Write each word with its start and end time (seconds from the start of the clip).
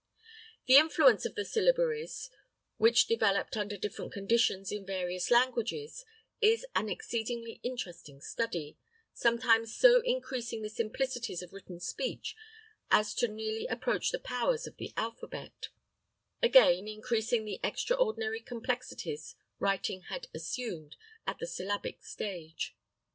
The 0.65 0.77
influence 0.77 1.25
of 1.27 1.35
the 1.35 1.45
syllabaries 1.45 2.31
which 2.77 3.05
developed 3.05 3.55
under 3.55 3.77
different 3.77 4.11
conditions 4.11 4.71
in 4.71 4.83
various 4.83 5.29
languages 5.29 6.03
is 6.41 6.65
an 6.75 6.89
exceedingly 6.89 7.59
interesting 7.61 8.19
study, 8.19 8.79
sometimes 9.13 9.75
so 9.77 10.01
increasing 10.03 10.63
the 10.63 10.71
simplicities 10.71 11.43
of 11.43 11.53
written 11.53 11.79
speech 11.79 12.35
as 12.89 13.13
to 13.13 13.27
nearly 13.27 13.67
approach 13.67 14.09
the 14.09 14.17
powers 14.17 14.65
of 14.65 14.77
the 14.77 14.91
alphabet; 14.97 15.67
again, 16.41 16.87
increasing 16.87 17.45
the 17.45 17.59
extraordinary 17.63 18.39
complexities 18.39 19.35
writing 19.59 20.01
had 20.09 20.25
assumed 20.33 20.95
at 21.27 21.37
the 21.37 21.45
syllabic 21.45 22.03
stage. 22.03 22.75